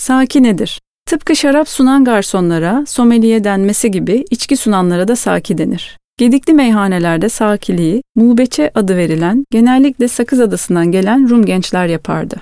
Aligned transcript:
Saki 0.00 0.42
nedir? 0.42 0.80
Tıpkı 1.06 1.36
şarap 1.36 1.68
sunan 1.68 2.04
garsonlara 2.04 2.84
someliye 2.86 3.44
denmesi 3.44 3.90
gibi 3.90 4.24
içki 4.30 4.56
sunanlara 4.56 5.08
da 5.08 5.16
saki 5.16 5.58
denir. 5.58 5.98
Gedikli 6.18 6.54
meyhanelerde 6.54 7.28
sakiliği, 7.28 8.02
mubeçe 8.16 8.70
adı 8.74 8.96
verilen, 8.96 9.44
genellikle 9.50 10.08
Sakız 10.08 10.40
Adası'ndan 10.40 10.92
gelen 10.92 11.30
Rum 11.30 11.44
gençler 11.46 11.86
yapardı. 11.86 12.36